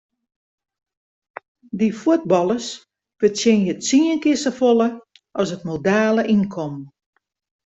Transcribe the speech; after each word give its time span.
Dy 1.77 1.87
fuotballers 2.01 2.67
fertsjinje 3.19 3.73
tsien 3.83 4.17
kear 4.23 4.39
safolle 4.43 4.89
as 5.39 5.49
it 5.55 5.65
modale 5.69 6.23
ynkommen. 6.35 6.83